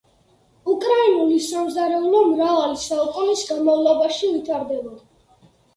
უკრაინული 0.73 1.37
სამზარეულო 1.49 2.23
მრავალი 2.31 2.81
საუკუნის 2.87 3.47
განმავლობაში 3.53 4.35
ვითარდებოდა. 4.35 5.51